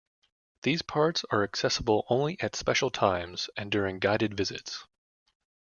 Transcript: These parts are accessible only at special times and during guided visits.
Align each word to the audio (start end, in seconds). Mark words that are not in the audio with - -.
These 0.63 0.81
parts 0.81 1.25
are 1.29 1.43
accessible 1.43 2.07
only 2.09 2.35
at 2.41 2.55
special 2.55 2.89
times 2.89 3.51
and 3.55 3.69
during 3.71 3.99
guided 3.99 4.35
visits. 4.35 4.87